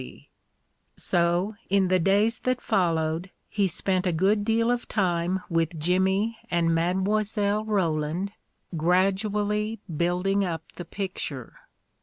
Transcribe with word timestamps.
A 0.01 0.03
KING 0.03 0.09
IN 0.09 0.15
BABYLON 0.15 0.23
83 0.23 0.29
So, 0.97 1.55
in 1.69 1.87
the 1.89 1.99
days 1.99 2.39
that 2.39 2.59
followed, 2.59 3.29
he 3.47 3.67
spent 3.67 4.07
a 4.07 4.11
good 4.11 4.43
deal 4.43 4.71
of 4.71 4.87
time 4.87 5.43
with 5.47 5.79
Jimmy 5.79 6.39
and 6.49 6.73
Mile. 6.73 7.65
Roland, 7.65 8.31
gradu 8.75 9.25
ally 9.31 9.75
building 9.95 10.43
up 10.43 10.71
the 10.71 10.85
picture. 10.85 11.53